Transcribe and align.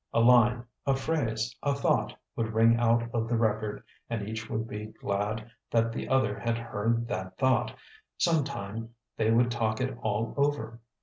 A 0.15 0.19
line, 0.19 0.63
a 0.87 0.95
phrase, 0.95 1.55
a 1.61 1.75
thought, 1.75 2.17
would 2.35 2.53
ring 2.55 2.75
out 2.77 3.03
of 3.13 3.29
the 3.29 3.37
record, 3.37 3.83
and 4.09 4.27
each 4.27 4.49
would 4.49 4.67
be 4.67 4.87
glad 4.87 5.51
that 5.69 5.91
the 5.93 6.09
other 6.09 6.39
had 6.39 6.57
heard 6.57 7.07
that 7.07 7.37
thought; 7.37 7.75
sometime 8.17 8.95
they 9.15 9.29
would 9.29 9.51
talk 9.51 9.79
it 9.79 9.95
all 10.01 10.33
over. 10.37 10.79